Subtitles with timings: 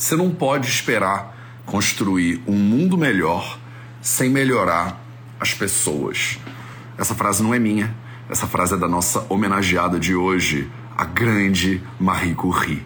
[0.00, 3.60] Você não pode esperar construir um mundo melhor
[4.00, 4.98] sem melhorar
[5.38, 6.38] as pessoas.
[6.96, 7.94] Essa frase não é minha,
[8.26, 12.82] essa frase é da nossa homenageada de hoje, a grande Marie Curie.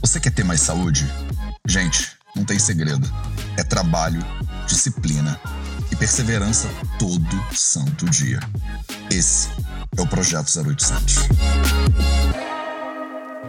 [0.00, 1.06] Você quer ter mais saúde?
[1.66, 3.06] Gente, não tem segredo.
[3.58, 4.24] É trabalho,
[4.66, 5.38] disciplina
[5.92, 8.40] e perseverança todo santo dia.
[9.10, 9.50] Esse
[9.94, 11.28] é o Projeto 0800.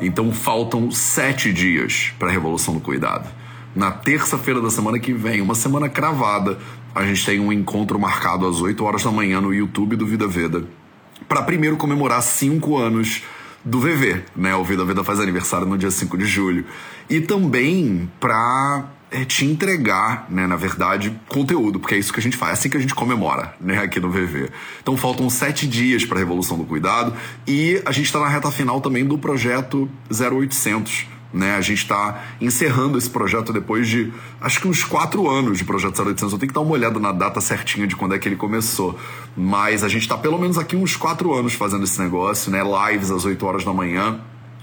[0.02, 3.30] Então faltam sete dias para a Revolução do Cuidado.
[3.76, 6.58] Na terça-feira da semana que vem, uma semana cravada,
[6.96, 10.28] a gente tem um encontro marcado às 8 horas da manhã no YouTube do Vida
[10.28, 10.64] Veda.
[11.28, 13.22] Para primeiro comemorar cinco anos
[13.64, 14.56] do VV, né?
[14.56, 16.66] O Vida Veda faz aniversário no dia 5 de julho.
[17.10, 22.24] E também para é, te entregar, né, na verdade, conteúdo, porque é isso que a
[22.24, 24.50] gente faz, é assim que a gente comemora, né, aqui no VV.
[24.82, 27.14] Então faltam sete dias para a Revolução do Cuidado
[27.48, 31.08] e a gente está na reta final também do projeto 0800.
[31.32, 35.64] Né, a gente está encerrando esse projeto depois de acho que uns quatro anos de
[35.64, 36.34] Projeto 0800.
[36.34, 38.98] Eu tenho que dar uma olhada na data certinha de quando é que ele começou.
[39.38, 42.64] Mas a gente está pelo menos aqui uns quatro anos fazendo esse negócio, né?
[42.64, 44.20] Lives às 8 horas da manhã.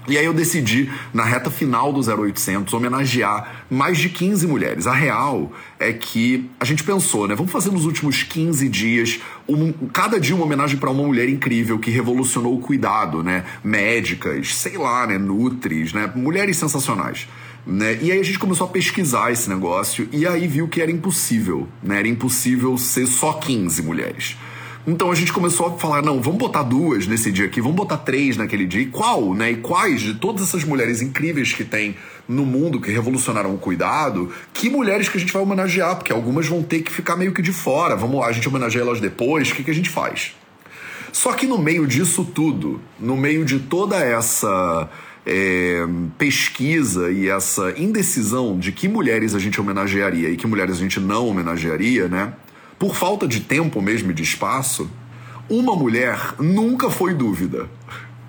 [0.07, 4.87] E aí eu decidi, na reta final do 0800, homenagear mais de 15 mulheres.
[4.87, 7.35] A real é que a gente pensou, né?
[7.35, 9.19] Vamos fazer nos últimos 15 dias,
[9.49, 13.43] um, cada dia uma homenagem para uma mulher incrível que revolucionou o cuidado, né?
[13.61, 15.17] Médicas, sei lá, né?
[15.17, 16.09] Nutris, né?
[16.15, 17.27] Mulheres sensacionais.
[17.65, 17.99] Né?
[18.01, 21.67] E aí a gente começou a pesquisar esse negócio e aí viu que era impossível,
[21.83, 21.99] né?
[21.99, 24.37] Era impossível ser só 15 mulheres.
[24.89, 27.97] Então a gente começou a falar, não, vamos botar duas nesse dia aqui, vamos botar
[27.97, 28.83] três naquele dia.
[28.83, 29.51] E qual, né?
[29.51, 34.31] E quais de todas essas mulheres incríveis que tem no mundo que revolucionaram o cuidado,
[34.53, 35.97] que mulheres que a gente vai homenagear?
[35.97, 37.97] Porque algumas vão ter que ficar meio que de fora.
[37.97, 39.51] Vamos, a gente homenageia elas depois.
[39.51, 40.33] O que, que a gente faz?
[41.11, 44.89] Só que no meio disso tudo, no meio de toda essa
[45.25, 45.85] é,
[46.17, 50.97] pesquisa e essa indecisão de que mulheres a gente homenagearia e que mulheres a gente
[51.01, 52.31] não homenagearia, né?
[52.79, 54.89] Por falta de tempo mesmo e de espaço,
[55.49, 57.69] uma mulher nunca foi dúvida.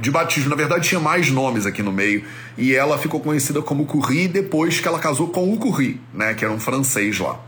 [0.00, 0.50] de batismo.
[0.50, 2.24] Na verdade, tinha mais nomes aqui no meio.
[2.56, 6.34] E ela ficou conhecida como Curie depois que ela casou com o Curie, né?
[6.34, 7.38] Que era um francês lá.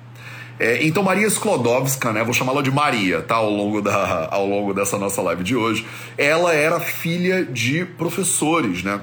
[0.58, 4.72] É, então, Maria Sklodowska, né, vou chamá-la de Maria, tá, ao longo, da, ao longo
[4.72, 9.00] dessa nossa live de hoje, ela era filha de professores, né?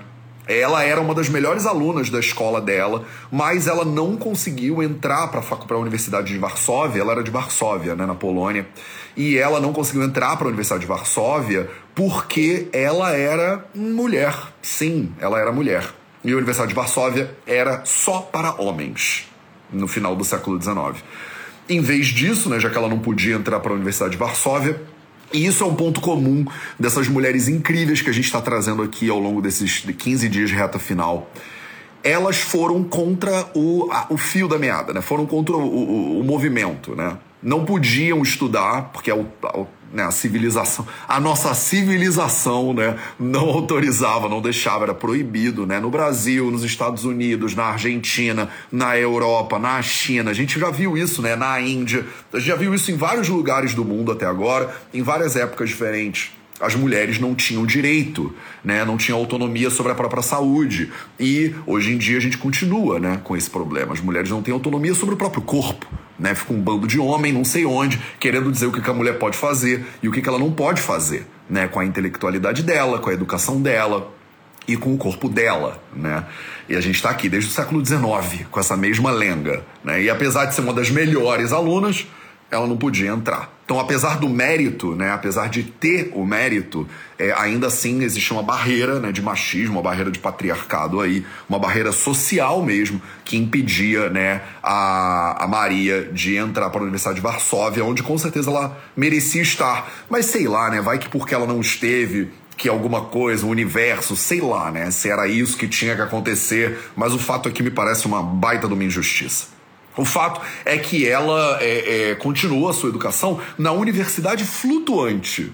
[0.47, 5.41] Ela era uma das melhores alunas da escola dela, mas ela não conseguiu entrar para
[5.41, 7.01] a Universidade de Varsóvia.
[7.01, 8.67] Ela era de Varsóvia, né, na Polônia.
[9.15, 14.35] E ela não conseguiu entrar para a Universidade de Varsóvia porque ela era mulher.
[14.61, 15.85] Sim, ela era mulher.
[16.23, 19.29] E a Universidade de Varsóvia era só para homens
[19.71, 21.01] no final do século XIX.
[21.69, 24.81] Em vez disso, né, já que ela não podia entrar para a Universidade de Varsóvia,
[25.33, 26.45] e isso é um ponto comum
[26.79, 30.55] dessas mulheres incríveis que a gente está trazendo aqui ao longo desses 15 dias de
[30.55, 31.31] reta final.
[32.03, 35.01] Elas foram contra o, o fio da meada, né?
[35.01, 37.17] Foram contra o, o, o movimento, né?
[37.41, 39.11] Não podiam estudar, porque
[39.91, 45.89] né, a civilização, a nossa civilização, né, não autorizava, não deixava, era proibido, né, no
[45.89, 51.21] Brasil, nos Estados Unidos, na Argentina, na Europa, na China, a gente já viu isso,
[51.21, 54.73] né, na Índia, a gente já viu isso em vários lugares do mundo até agora,
[54.93, 56.31] em várias épocas diferentes
[56.61, 58.85] as mulheres não tinham direito, né?
[58.85, 60.91] não tinham autonomia sobre a própria saúde.
[61.19, 63.93] E hoje em dia a gente continua né, com esse problema.
[63.93, 65.87] As mulheres não têm autonomia sobre o próprio corpo.
[66.19, 66.35] Né?
[66.35, 69.35] Fica um bando de homem, não sei onde, querendo dizer o que a mulher pode
[69.35, 71.67] fazer e o que ela não pode fazer, né?
[71.67, 74.13] com a intelectualidade dela, com a educação dela
[74.67, 76.23] e com o corpo dela, né?
[76.69, 80.03] E a gente está aqui desde o século XIX com essa mesma lenga, né?
[80.03, 82.05] E apesar de ser uma das melhores alunas,
[82.51, 83.49] ela não podia entrar.
[83.63, 86.85] Então, apesar do mérito, né, apesar de ter o mérito,
[87.17, 91.57] é, ainda assim existe uma barreira né, de machismo, uma barreira de patriarcado aí, uma
[91.57, 97.21] barreira social mesmo, que impedia né, a, a Maria de entrar para a Universidade de
[97.21, 99.89] Varsóvia, onde com certeza ela merecia estar.
[100.09, 104.17] Mas sei lá, né, vai que porque ela não esteve, que alguma coisa, o universo,
[104.17, 107.63] sei lá, né, se era isso que tinha que acontecer, mas o fato é que
[107.63, 109.60] me parece uma baita de uma injustiça.
[109.95, 115.51] O fato é que ela é, é, continua a sua educação na Universidade Flutuante.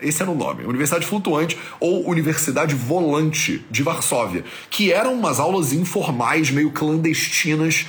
[0.00, 5.72] Esse era o nome, Universidade Flutuante ou Universidade Volante de Varsóvia, que eram umas aulas
[5.72, 7.86] informais, meio clandestinas,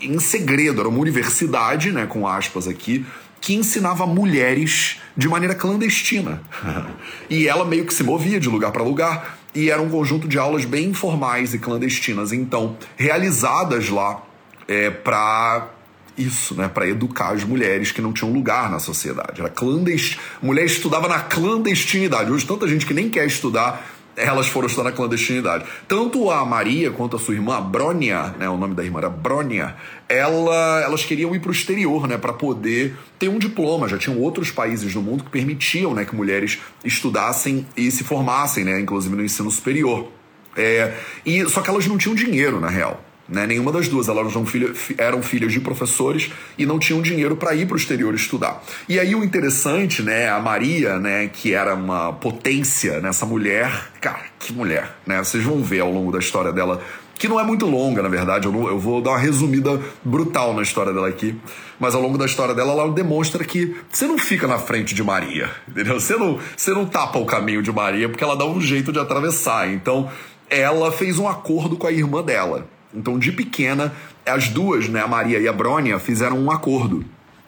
[0.00, 0.80] em segredo.
[0.80, 3.04] Era uma universidade, né, com aspas aqui,
[3.40, 6.42] que ensinava mulheres de maneira clandestina.
[7.30, 10.38] e ela meio que se movia de lugar para lugar, e era um conjunto de
[10.38, 14.22] aulas bem informais e clandestinas, então, realizadas lá
[14.68, 15.70] é, para
[16.16, 19.40] isso, né, para educar as mulheres que não tinham lugar na sociedade.
[19.40, 20.18] Era clandest...
[20.40, 22.32] Mulher estudava na clandestinidade.
[22.32, 23.86] Hoje tanta gente que nem quer estudar,
[24.16, 25.66] elas foram estudar na clandestinidade.
[25.86, 29.10] Tanto a Maria quanto a sua irmã, a Brônia, né, o nome da irmã era
[29.10, 29.76] Brônia,
[30.08, 33.86] ela, elas queriam ir para o exterior, né, para poder ter um diploma.
[33.86, 38.64] Já tinham outros países no mundo que permitiam, né, que mulheres estudassem e se formassem,
[38.64, 40.10] né, inclusive no ensino superior.
[40.56, 40.94] É,
[41.26, 43.04] e só que elas não tinham dinheiro, na real.
[43.28, 43.46] Né?
[43.46, 44.08] Nenhuma das duas.
[44.08, 47.78] Elas eram, filha, eram filhas de professores e não tinham dinheiro para ir para o
[47.78, 48.62] exterior estudar.
[48.88, 54.24] E aí o interessante, né, a Maria, né, que era uma potência nessa mulher, cara,
[54.38, 55.18] que mulher, né?
[55.18, 56.80] Vocês vão ver ao longo da história dela,
[57.18, 58.46] que não é muito longa, na verdade.
[58.46, 61.34] Eu, não, eu vou dar uma resumida brutal na história dela aqui.
[61.80, 65.02] Mas ao longo da história dela, ela demonstra que você não fica na frente de
[65.02, 65.98] Maria, entendeu?
[66.00, 68.98] Você não, você não tapa o caminho de Maria porque ela dá um jeito de
[68.98, 69.68] atravessar.
[69.70, 70.10] Então,
[70.48, 73.92] ela fez um acordo com a irmã dela então, de pequena,
[74.24, 77.04] as duas, né, a Maria e a Brônia, fizeram um acordo.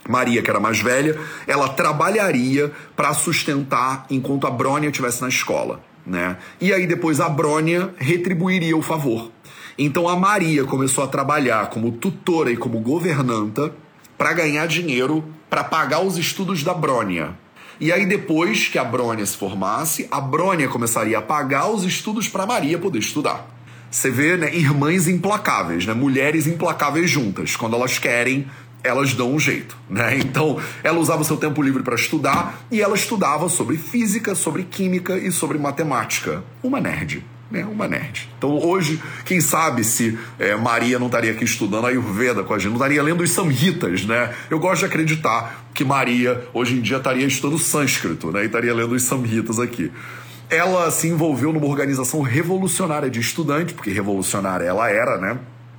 [0.09, 5.83] Maria, que era mais velha, ela trabalharia para sustentar enquanto a Brônia estivesse na escola,
[6.07, 6.39] né?
[6.61, 9.31] E aí depois a Brônia retribuiria o favor.
[9.77, 13.73] Então a Maria começou a trabalhar como tutora e como governanta
[14.17, 17.37] para ganhar dinheiro para pagar os estudos da Brônia.
[17.79, 22.29] E aí depois que a Brônia se formasse, a Brônia começaria a pagar os estudos
[22.29, 23.58] para Maria poder estudar.
[23.91, 27.57] Você vê, né, irmãs implacáveis, né, mulheres implacáveis juntas.
[27.57, 28.47] Quando elas querem,
[28.83, 30.19] elas dão um jeito, né?
[30.29, 34.63] Então, ela usava o seu tempo livre para estudar e ela estudava sobre física, sobre
[34.65, 36.45] química e sobre matemática.
[36.63, 37.65] Uma nerd, né?
[37.65, 38.29] Uma nerd.
[38.37, 42.69] Então, hoje, quem sabe se é, Maria não estaria aqui estudando Ayurveda com a gente,
[42.69, 44.35] não estaria lendo os Samhitas, né?
[44.51, 48.43] Eu gosto de acreditar que Maria, hoje em dia, estaria estudando sânscrito, né?
[48.43, 49.91] E estaria lendo os Samhitas aqui
[50.51, 55.39] ela se envolveu numa organização revolucionária de estudantes, porque revolucionária ela era, né?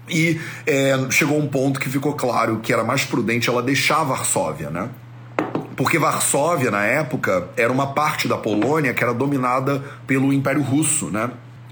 [0.09, 4.69] E é, chegou um ponto que ficou claro que era mais prudente ela deixar Varsóvia,
[4.69, 4.89] né?
[5.75, 11.05] Porque Varsóvia, na época, era uma parte da Polônia que era dominada pelo Império Russo,
[11.07, 11.29] né?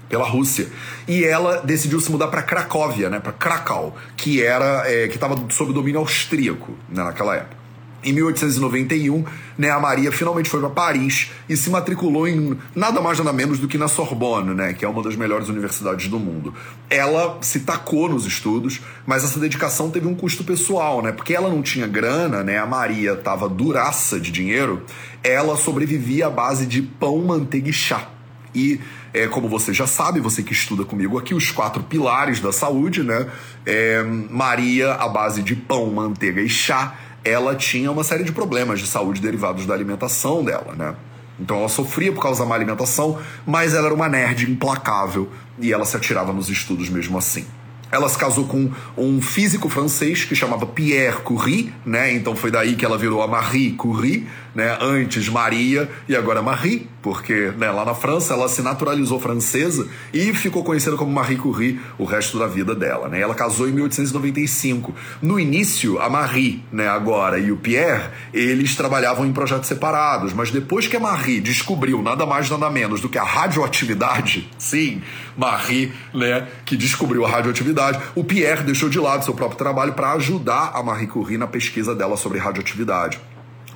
[0.08, 0.68] Pela Rússia.
[1.06, 3.20] E ela decidiu se mudar para Cracóvia, né?
[3.20, 7.57] Para Krakow, que era é, que estava sob domínio austríaco né, naquela época.
[8.02, 9.24] Em 1891,
[9.56, 13.58] né, a Maria finalmente foi para Paris e se matriculou em nada mais nada menos
[13.58, 16.54] do que na Sorbonne, né, que é uma das melhores universidades do mundo.
[16.88, 21.48] Ela se tacou nos estudos, mas essa dedicação teve um custo pessoal, né, porque ela
[21.48, 24.84] não tinha grana, né, a Maria estava duraça de dinheiro,
[25.24, 28.08] ela sobrevivia à base de pão, manteiga e chá.
[28.54, 28.80] E
[29.12, 33.02] é, como você já sabe, você que estuda comigo aqui, os quatro pilares da saúde,
[33.02, 33.26] né?
[33.66, 36.94] É, Maria, à base de pão, manteiga e chá
[37.28, 40.94] ela tinha uma série de problemas de saúde derivados da alimentação dela, né?
[41.38, 45.28] Então ela sofria por causa da má alimentação, mas ela era uma nerd implacável
[45.60, 47.46] e ela se atirava nos estudos mesmo assim.
[47.90, 52.12] Ela se casou com um físico francês que chamava Pierre Curie, né?
[52.12, 54.76] Então foi daí que ela virou a Marie Curie, né?
[54.80, 60.32] Antes Maria e agora Marie, porque né, lá na França ela se naturalizou francesa e
[60.34, 63.20] ficou conhecida como Marie Curie o resto da vida dela, né?
[63.20, 64.94] Ela casou em 1895.
[65.22, 70.50] No início, a Marie, né, agora e o Pierre, eles trabalhavam em projetos separados, mas
[70.50, 75.02] depois que a Marie descobriu nada mais nada menos do que a radioatividade, sim,
[75.36, 80.12] Marie, né, que descobriu a radioatividade, o Pierre deixou de lado seu próprio trabalho para
[80.12, 83.20] ajudar a Marie Curie na pesquisa dela sobre radioatividade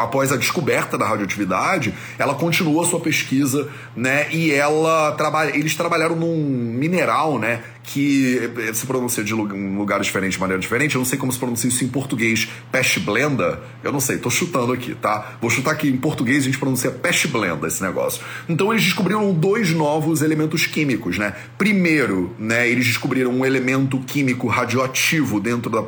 [0.02, 4.26] após a descoberta da radioatividade, ela continuou a sua pesquisa, né?
[4.30, 7.62] E ela trabalha, eles trabalharam num mineral, né?
[7.83, 10.95] Que eh, se pronuncia de um lugar diferente, de maneira diferente.
[10.95, 12.49] Eu não sei como se pronuncia isso em português.
[12.71, 13.61] Peste blenda?
[13.83, 15.37] Eu não sei, tô chutando aqui, tá?
[15.41, 18.23] Vou chutar aqui em português a gente pronuncia peste blenda esse negócio.
[18.49, 21.35] Então eles descobriram dois novos elementos químicos, né?
[21.59, 25.83] Primeiro, né, eles descobriram um elemento químico radioativo dentro da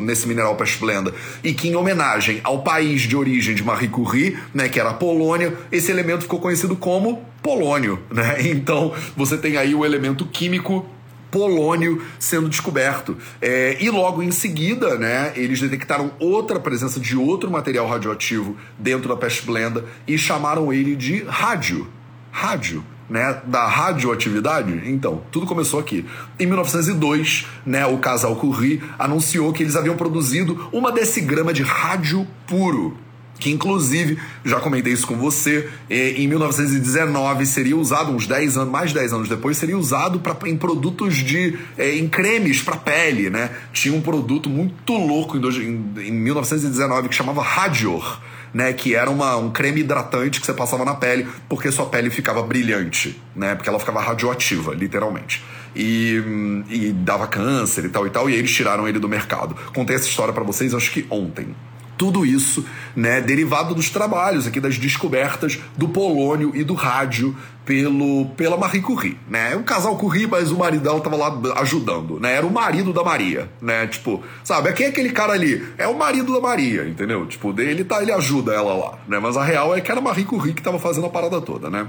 [0.00, 1.14] nesse mineral peste blenda
[1.44, 4.94] e que em homenagem ao país de origem de Marie Curie, né, que era a
[4.94, 8.36] Polônia, esse elemento ficou conhecido como polônio, né?
[8.56, 10.86] Então você tem aí o elemento químico
[11.30, 13.16] polônio sendo descoberto.
[13.40, 19.08] É, e logo em seguida, né, eles detectaram outra presença de outro material radioativo dentro
[19.08, 21.86] da peste blenda e chamaram ele de rádio.
[22.30, 22.84] Rádio.
[23.08, 24.82] Né, da radioatividade?
[24.84, 26.04] Então, tudo começou aqui.
[26.40, 32.26] Em 1902, né, o casal Curie anunciou que eles haviam produzido uma decigrama de rádio
[32.48, 32.98] puro
[33.38, 38.90] que inclusive, já comentei isso com você, em 1919 seria usado, uns 10 anos, mais
[38.90, 41.58] de 10 anos depois, seria usado pra, em produtos de.
[41.76, 43.50] É, em cremes para pele, né?
[43.72, 48.20] Tinha um produto muito louco em, em 1919 que chamava Radior.
[48.54, 52.08] Né, que era uma, um creme hidratante que você passava na pele porque sua pele
[52.08, 55.44] ficava brilhante, né, porque ela ficava radioativa, literalmente.
[55.74, 56.22] E,
[56.70, 59.54] e dava câncer e tal e tal, e eles tiraram ele do mercado.
[59.74, 61.54] Contei essa história para vocês, acho que ontem.
[61.96, 67.36] Tudo isso, né, derivado dos trabalhos aqui, das descobertas do polônio e do rádio
[67.66, 69.52] pelo, pela Marie Curie, né?
[69.52, 72.34] É um casal Curie, mas o marido dela tava lá ajudando, né?
[72.34, 73.86] Era o marido da Maria, né?
[73.88, 75.66] Tipo, sabe, quem é aquele cara ali?
[75.76, 77.26] É o marido da Maria, entendeu?
[77.26, 79.18] Tipo, ele tá, ele ajuda ela lá, né?
[79.18, 81.88] Mas a real é que era Marie Curie que tava fazendo a parada toda, né?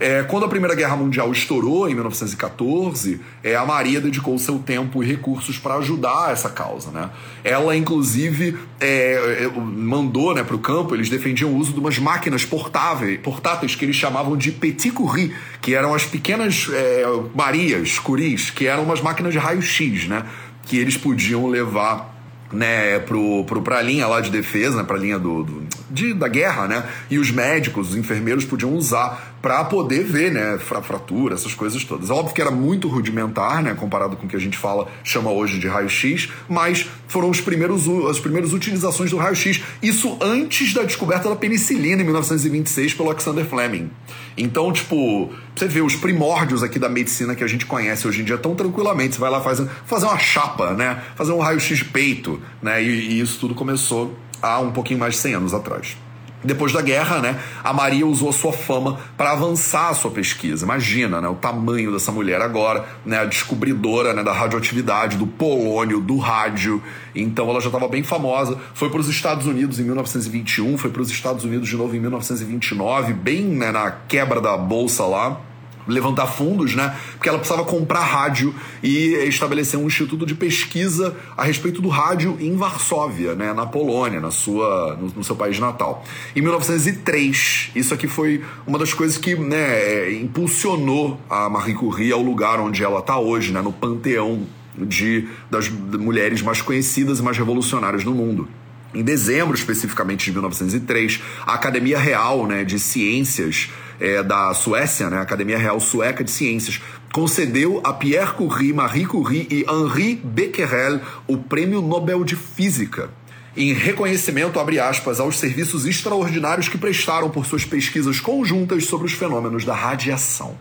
[0.00, 5.02] É, quando a Primeira Guerra Mundial estourou, em 1914, é, a Maria dedicou seu tempo
[5.02, 6.90] e recursos para ajudar essa causa.
[6.90, 7.10] Né?
[7.44, 11.98] Ela, inclusive, é, é mandou né, para o campo, eles defendiam o uso de umas
[11.98, 17.98] máquinas portáveis, portáteis que eles chamavam de petit curie, que eram as pequenas é, Marias,
[17.98, 20.24] curis, que eram umas máquinas de raio-x, né?
[20.66, 22.12] que eles podiam levar
[22.52, 26.28] né, pro, pro, pra linha lá de defesa, né, pra linha do, do de, da
[26.28, 26.84] guerra, né?
[27.10, 32.10] E os médicos, os enfermeiros podiam usar para poder ver, né, fratura, essas coisas todas.
[32.10, 35.58] Óbvio que era muito rudimentar, né, comparado com o que a gente fala, chama hoje
[35.58, 39.60] de raio-x, mas foram os primeiros, as primeiras utilizações do raio-x.
[39.82, 43.90] Isso antes da descoberta da penicilina em 1926 pelo Alexander Fleming.
[44.38, 48.24] Então, tipo, você vê os primórdios aqui da medicina que a gente conhece hoje em
[48.24, 49.16] dia tão tranquilamente.
[49.16, 52.86] Você vai lá fazer, fazer uma chapa, né, fazer um raio-x de peito, né, e,
[52.86, 55.96] e isso tudo começou há um pouquinho mais de 100 anos atrás.
[56.44, 60.64] Depois da guerra, né, a Maria usou sua fama para avançar a sua pesquisa.
[60.64, 66.00] Imagina, né, o tamanho dessa mulher agora, né, a descobridora né, da radioatividade, do polônio,
[66.00, 66.82] do rádio.
[67.14, 68.58] Então ela já estava bem famosa.
[68.74, 72.00] Foi para os Estados Unidos em 1921, foi para os Estados Unidos de novo em
[72.00, 75.40] 1929, bem né, na quebra da bolsa lá
[75.86, 76.96] levantar fundos, né?
[77.12, 82.36] Porque ela precisava comprar rádio e estabelecer um instituto de pesquisa a respeito do rádio
[82.40, 83.52] em Varsóvia, né?
[83.52, 86.04] Na Polônia, na sua, no, no seu país natal.
[86.34, 92.22] Em 1903, isso aqui foi uma das coisas que, né, impulsionou a Marie Curie ao
[92.22, 93.60] lugar onde ela está hoje, né?
[93.60, 94.46] No panteão
[94.76, 98.48] de das mulheres mais conhecidas e mais revolucionárias do mundo.
[98.94, 103.70] Em dezembro, especificamente de 1903, a Academia Real né, de Ciências
[104.00, 106.80] é, da Suécia, né, Academia Real Sueca de Ciências,
[107.12, 113.10] concedeu a Pierre Curie, Marie Curie e Henri Becquerel o Prêmio Nobel de Física
[113.54, 119.12] em reconhecimento, abre aspas, aos serviços extraordinários que prestaram por suas pesquisas conjuntas sobre os
[119.12, 120.56] fenômenos da radiação.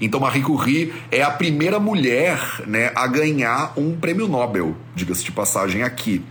[0.00, 5.32] Então, Marie Curie é a primeira mulher né, a ganhar um prêmio Nobel, diga-se de
[5.32, 6.22] passagem aqui.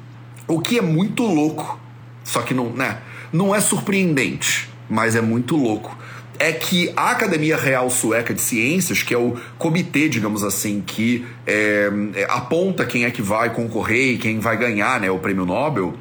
[0.48, 1.80] O que é muito louco,
[2.24, 3.00] só que não, né,
[3.32, 5.98] não é surpreendente, mas é muito louco.
[6.44, 11.26] É que a Academia Real Sueca de Ciências, que é o comitê, digamos assim, que
[11.48, 15.46] é, é, aponta quem é que vai concorrer e quem vai ganhar né, o prêmio
[15.46, 15.94] Nobel,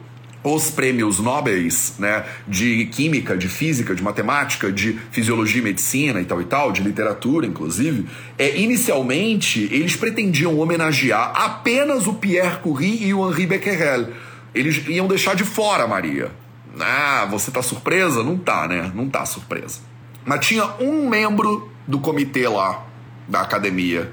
[0.43, 6.25] os prêmios Nobels, né, de química, de física, de matemática, de fisiologia e medicina e
[6.25, 13.05] tal e tal, de literatura inclusive, é inicialmente eles pretendiam homenagear apenas o Pierre Curie
[13.05, 14.09] e o Henri Becquerel
[14.53, 16.33] eles iam deixar de fora a Maria.
[16.81, 18.25] Ah, você tá surpresa?
[18.25, 18.91] Não tá, né?
[18.93, 19.92] Não tá surpresa.
[20.25, 22.87] Mas tinha um membro do comitê lá,
[23.29, 24.13] da academia,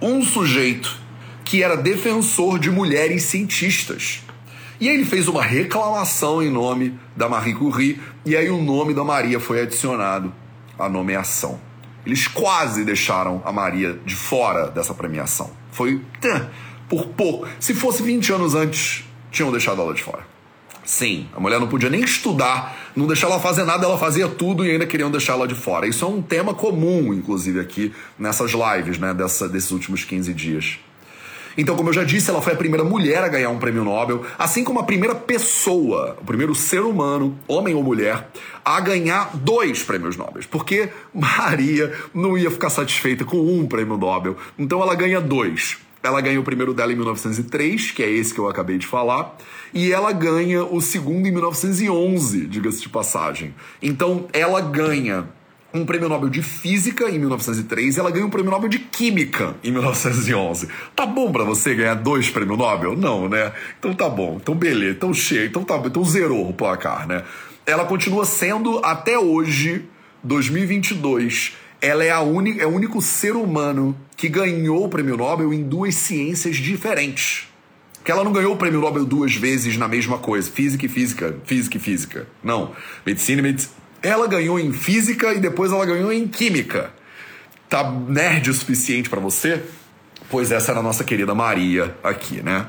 [0.00, 0.98] um sujeito
[1.44, 4.22] que era defensor de mulheres cientistas.
[4.80, 8.94] E aí ele fez uma reclamação em nome da Marie Curie, e aí o nome
[8.94, 10.32] da Maria foi adicionado
[10.78, 11.60] à nomeação.
[12.04, 15.50] Eles quase deixaram a Maria de fora dessa premiação.
[15.70, 16.02] Foi
[16.88, 17.46] por pouco.
[17.58, 20.33] Se fosse 20 anos antes, tinham deixado ela de fora.
[20.84, 24.66] Sim, a mulher não podia nem estudar, não deixar ela fazer nada, ela fazia tudo
[24.66, 25.86] e ainda queriam deixar ela de fora.
[25.86, 30.78] Isso é um tema comum, inclusive, aqui nessas lives, né, dessa, desses últimos 15 dias.
[31.56, 34.24] Então, como eu já disse, ela foi a primeira mulher a ganhar um prêmio Nobel,
[34.38, 38.28] assim como a primeira pessoa, o primeiro ser humano, homem ou mulher,
[38.64, 40.42] a ganhar dois prêmios Nobel.
[40.50, 45.78] Porque Maria não ia ficar satisfeita com um prêmio Nobel, então ela ganha dois.
[46.04, 49.38] Ela ganha o primeiro dela em 1903, que é esse que eu acabei de falar,
[49.72, 53.54] e ela ganha o segundo em 1911, diga-se de passagem.
[53.80, 55.26] Então, ela ganha
[55.72, 59.56] um prêmio Nobel de Física em 1903 e ela ganha um prêmio Nobel de Química
[59.64, 60.68] em 1911.
[60.94, 62.94] Tá bom para você ganhar dois prêmios Nobel?
[62.94, 63.52] Não, né?
[63.78, 64.38] Então tá bom.
[64.40, 64.92] Então beleza.
[64.92, 65.46] Então cheio.
[65.46, 67.24] Então tá Então zerou o placar, né?
[67.66, 69.86] Ela continua sendo até hoje,
[70.22, 75.62] 2022, ela é, a é o único ser humano que ganhou o prêmio Nobel em
[75.62, 77.48] duas ciências diferentes.
[78.02, 81.36] Que ela não ganhou o prêmio Nobel duas vezes na mesma coisa, física e física,
[81.44, 82.26] física e física.
[82.42, 82.72] Não,
[83.04, 83.74] medicina e medicina.
[84.02, 86.90] Ela ganhou em física e depois ela ganhou em química.
[87.68, 89.62] Tá nerd o suficiente para você?
[90.30, 92.66] Pois essa era a nossa querida Maria aqui, né?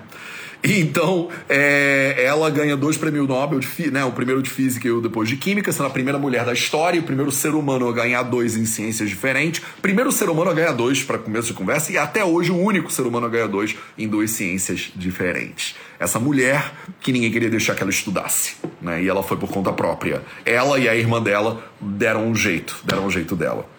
[0.67, 4.99] Então, é, ela ganha dois prêmios Nobel, de, né, o primeiro de Física e o
[4.99, 8.23] depois de Química, sendo a primeira mulher da história, o primeiro ser humano a ganhar
[8.23, 11.97] dois em ciências diferentes, primeiro ser humano a ganhar dois para começo de conversa, e
[11.99, 15.75] até hoje o único ser humano a ganhar dois em duas ciências diferentes.
[15.99, 19.71] Essa mulher que ninguém queria deixar que ela estudasse, né, e ela foi por conta
[19.71, 20.23] própria.
[20.43, 23.69] Ela e a irmã dela deram um jeito, deram um jeito dela.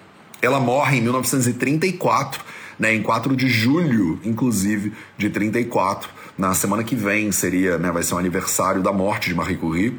[0.40, 2.44] Ela morre em 1934,
[2.78, 8.02] né, em 4 de julho, inclusive, de 34, na semana que vem seria, né, vai
[8.02, 9.98] ser o um aniversário da morte de Marie Curie,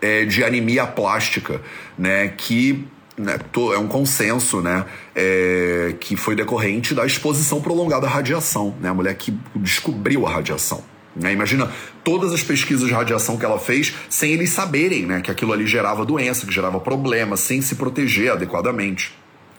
[0.00, 1.60] é, de anemia plástica,
[1.98, 2.86] né, que
[3.16, 3.38] né,
[3.72, 8.94] é um consenso, né, é, que foi decorrente da exposição prolongada à radiação, né, a
[8.94, 10.82] mulher que descobriu a radiação.
[11.14, 11.32] Né?
[11.32, 11.70] Imagina
[12.02, 15.66] todas as pesquisas de radiação que ela fez sem eles saberem né, que aquilo ali
[15.66, 19.14] gerava doença, que gerava problema, sem se proteger adequadamente.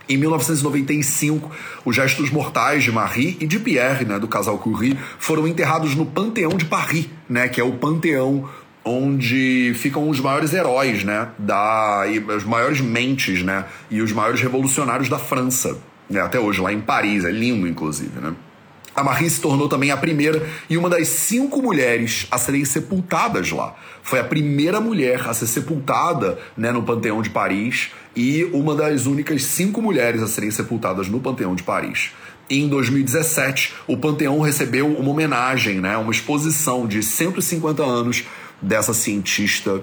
[0.08, 1.50] Em 1995,
[1.84, 6.06] os restos mortais de Marie e de Pierre, né, do casal Curie, foram enterrados no
[6.06, 8.48] Panteão de Paris, né, que é o panteão
[8.84, 12.04] onde ficam os maiores heróis, né, da,
[12.36, 16.82] as maiores mentes, né, e os maiores revolucionários da França, né, até hoje lá em
[16.82, 18.36] Paris, é lindo inclusive, né.
[18.96, 23.52] A Marie se tornou também a primeira e uma das cinco mulheres a serem sepultadas
[23.52, 23.76] lá.
[24.02, 29.06] Foi a primeira mulher a ser sepultada né, no Panteão de Paris e uma das
[29.06, 32.12] únicas cinco mulheres a serem sepultadas no Panteão de Paris.
[32.50, 38.24] Em 2017, o Panteão recebeu uma homenagem, né, uma exposição de 150 anos
[38.62, 39.82] dessa cientista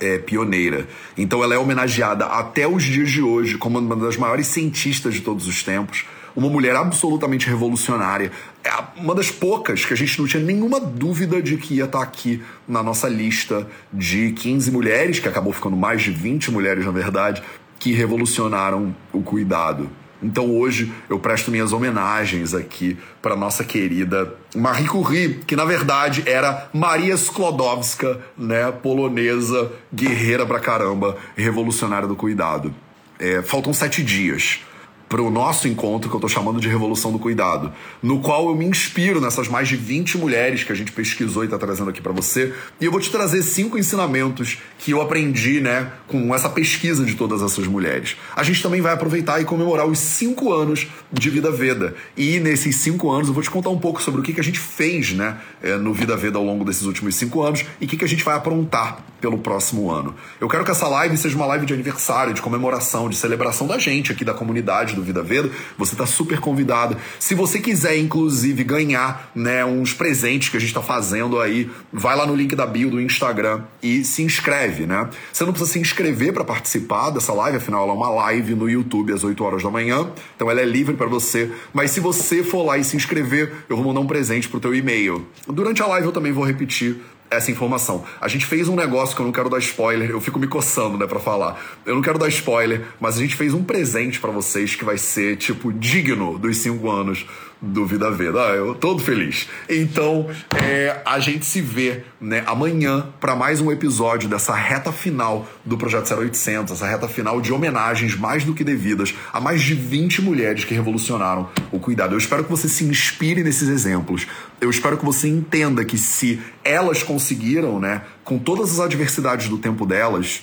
[0.00, 0.88] é, pioneira.
[1.16, 5.20] Então ela é homenageada até os dias de hoje como uma das maiores cientistas de
[5.20, 8.30] todos os tempos uma mulher absolutamente revolucionária.
[8.62, 8.70] É
[9.00, 12.42] uma das poucas que a gente não tinha nenhuma dúvida de que ia estar aqui
[12.68, 17.42] na nossa lista de 15 mulheres, que acabou ficando mais de 20 mulheres, na verdade,
[17.78, 19.90] que revolucionaram o cuidado.
[20.22, 26.22] Então hoje eu presto minhas homenagens aqui para nossa querida Marie Curie, que na verdade
[26.26, 32.74] era Maria Sklodowska, né, polonesa, guerreira pra caramba, revolucionária do cuidado.
[33.18, 34.60] É, faltam sete dias
[35.08, 38.56] para o nosso encontro, que eu estou chamando de Revolução do Cuidado, no qual eu
[38.56, 42.00] me inspiro nessas mais de 20 mulheres que a gente pesquisou e está trazendo aqui
[42.00, 42.52] para você.
[42.80, 47.14] E eu vou te trazer cinco ensinamentos que eu aprendi né, com essa pesquisa de
[47.14, 48.16] todas essas mulheres.
[48.34, 51.94] A gente também vai aproveitar e comemorar os cinco anos de Vida Veda.
[52.16, 54.44] E nesses cinco anos eu vou te contar um pouco sobre o que, que a
[54.44, 57.88] gente fez né, eh, no Vida Veda ao longo desses últimos cinco anos e o
[57.88, 60.14] que, que a gente vai aprontar pelo próximo ano.
[60.40, 63.78] Eu quero que essa live seja uma live de aniversário, de comemoração, de celebração da
[63.78, 66.96] gente aqui da comunidade do Vida Veda, você está super convidado.
[67.18, 72.16] Se você quiser, inclusive, ganhar né, uns presentes que a gente está fazendo aí, vai
[72.16, 75.08] lá no link da bio do Instagram e se inscreve, né?
[75.32, 78.68] Você não precisa se inscrever para participar dessa live, afinal ela é uma live no
[78.68, 81.50] YouTube às 8 horas da manhã, então ela é livre para você.
[81.72, 84.74] Mas se você for lá e se inscrever, eu vou mandar um presente pro teu
[84.74, 85.26] e-mail.
[85.46, 88.04] Durante a live eu também vou repetir essa informação.
[88.20, 90.96] A gente fez um negócio que eu não quero dar spoiler, eu fico me coçando,
[90.96, 91.60] né, para falar.
[91.84, 94.98] Eu não quero dar spoiler, mas a gente fez um presente para vocês que vai
[94.98, 97.26] ser, tipo, digno dos cinco anos
[97.60, 98.40] do Vida Veda.
[98.40, 99.48] Ah, eu todo feliz.
[99.68, 100.28] Então,
[100.62, 105.76] é, a gente se vê né, amanhã para mais um episódio dessa reta final do
[105.76, 110.22] Projeto 0800, essa reta final de homenagens mais do que devidas a mais de 20
[110.22, 112.14] mulheres que revolucionaram o cuidado.
[112.14, 114.26] Eu espero que você se inspire nesses exemplos.
[114.60, 119.58] Eu espero que você entenda que se elas conseguiram, né, com todas as adversidades do
[119.58, 120.42] tempo delas,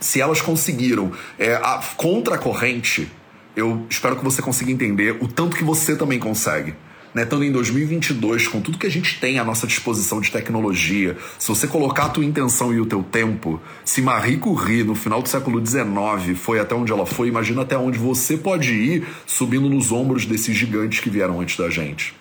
[0.00, 3.10] se elas conseguiram é, a, contra a corrente
[3.56, 6.74] eu espero que você consiga entender o tanto que você também consegue.
[7.14, 11.16] né, estando em 2022, com tudo que a gente tem à nossa disposição de tecnologia,
[11.38, 15.22] se você colocar a tua intenção e o teu tempo, se Marie Curie, no final
[15.22, 19.70] do século XIX, foi até onde ela foi, imagina até onde você pode ir subindo
[19.70, 22.14] nos ombros desses gigantes que vieram antes da gente.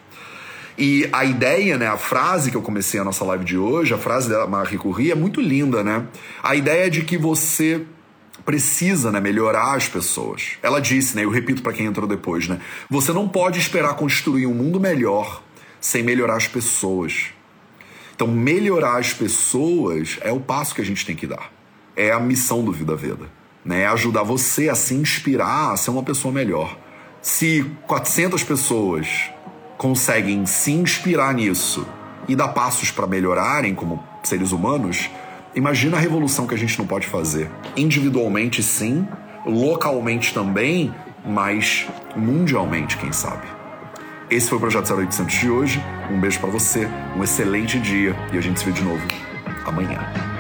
[0.78, 3.98] E a ideia, né, a frase que eu comecei a nossa live de hoje, a
[3.98, 6.06] frase da Marie Curie é muito linda, né?
[6.42, 7.82] A ideia de que você
[8.46, 10.58] precisa, né, melhorar as pessoas.
[10.62, 14.46] Ela disse, né, eu repito para quem entrou depois, né, você não pode esperar construir
[14.46, 15.42] um mundo melhor
[15.80, 17.34] sem melhorar as pessoas.
[18.16, 21.52] Então, melhorar as pessoas é o passo que a gente tem que dar.
[21.96, 23.26] É a missão do Vida Veda,
[23.66, 23.82] né?
[23.82, 26.78] É ajudar você a se inspirar a ser uma pessoa melhor.
[27.22, 29.32] Se 400 pessoas
[29.78, 31.86] conseguem se inspirar nisso
[32.28, 35.10] e dar passos para melhorarem como seres humanos,
[35.56, 37.50] Imagina a revolução que a gente não pode fazer.
[37.78, 39.08] Individualmente, sim,
[39.46, 41.86] localmente também, mas
[42.16, 43.46] mundialmente, quem sabe.
[44.32, 45.84] Esse foi o Projeto 0800 de hoje.
[46.10, 49.04] Um beijo para você, um excelente dia e a gente se vê de novo
[49.66, 50.33] amanhã.